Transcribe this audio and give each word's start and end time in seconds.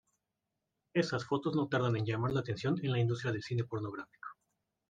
Esas 0.95 1.25
fotos 1.25 1.55
no 1.55 1.67
tardan 1.67 1.95
en 1.95 2.03
llamar 2.07 2.31
la 2.31 2.39
atención 2.39 2.75
en 2.83 2.91
la 2.91 2.97
industria 2.99 3.31
del 3.31 3.43
cine 3.43 3.65
pornográfico. 3.65 4.29